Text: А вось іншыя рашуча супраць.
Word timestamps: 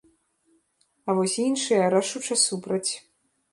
А 1.07 1.17
вось 1.19 1.37
іншыя 1.45 1.91
рашуча 1.97 2.35
супраць. 2.47 2.91